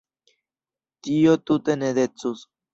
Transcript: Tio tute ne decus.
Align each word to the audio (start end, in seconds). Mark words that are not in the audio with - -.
Tio 1.09 1.37
tute 1.45 1.79
ne 1.85 1.95
decus. 2.03 2.47